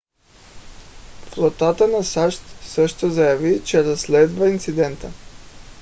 флотата 1.31 1.87
на 1.87 2.03
сащ 2.03 2.35
също 2.61 3.09
заяви 3.09 3.61
че 3.65 3.83
разследва 3.83 4.47
инцидента 4.49 5.11